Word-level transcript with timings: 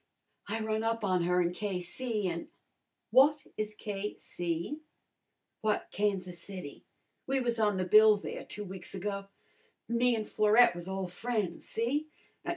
I 0.47 0.59
run 0.61 0.83
up 0.83 1.03
on 1.03 1.21
her 1.25 1.39
in 1.43 1.53
K.C., 1.53 2.27
an'" 2.27 2.47
"What 3.11 3.43
is 3.55 3.75
K.C.?" 3.75 4.79
"Why, 5.61 5.81
Kansas 5.91 6.41
City! 6.41 6.83
We 7.27 7.39
was 7.39 7.59
on 7.59 7.77
the 7.77 7.85
bill 7.85 8.17
there 8.17 8.43
two 8.43 8.65
weeks 8.65 8.95
ago. 8.95 9.27
Me 9.87 10.15
an' 10.15 10.25
Florette 10.25 10.73
was 10.73 10.87
ole 10.89 11.07
friends, 11.07 11.69
see? 11.69 12.07